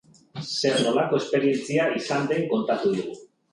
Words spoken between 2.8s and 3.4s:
digu.